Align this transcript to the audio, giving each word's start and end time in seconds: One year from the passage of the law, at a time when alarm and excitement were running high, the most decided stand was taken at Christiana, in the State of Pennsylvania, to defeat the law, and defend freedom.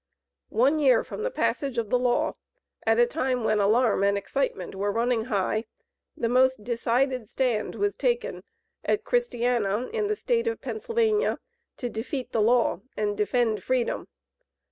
One 0.49 0.79
year 0.79 1.03
from 1.03 1.21
the 1.21 1.29
passage 1.29 1.77
of 1.77 1.91
the 1.91 1.99
law, 1.99 2.33
at 2.87 2.97
a 2.97 3.05
time 3.05 3.43
when 3.43 3.59
alarm 3.59 4.03
and 4.03 4.17
excitement 4.17 4.73
were 4.73 4.91
running 4.91 5.25
high, 5.25 5.65
the 6.17 6.27
most 6.27 6.63
decided 6.63 7.29
stand 7.29 7.75
was 7.75 7.93
taken 7.93 8.41
at 8.83 9.03
Christiana, 9.03 9.89
in 9.93 10.07
the 10.07 10.15
State 10.15 10.47
of 10.47 10.59
Pennsylvania, 10.59 11.37
to 11.77 11.87
defeat 11.87 12.31
the 12.31 12.41
law, 12.41 12.81
and 12.97 13.15
defend 13.15 13.61
freedom. 13.61 14.07